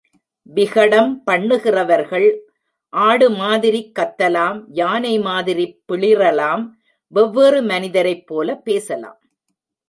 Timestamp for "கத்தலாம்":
3.99-4.63